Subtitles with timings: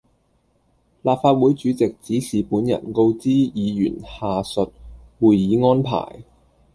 [1.03, 4.73] 立法會主席指示本人告知議員下述
[5.19, 6.23] 會議安排